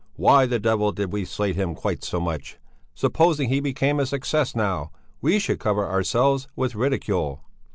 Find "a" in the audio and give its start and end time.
3.99-4.07